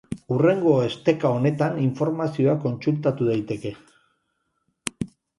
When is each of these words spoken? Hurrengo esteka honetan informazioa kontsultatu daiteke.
Hurrengo 0.33 0.71
esteka 0.83 1.33
honetan 1.39 1.75
informazioa 1.81 2.55
kontsultatu 2.63 3.27
daiteke. 3.27 3.75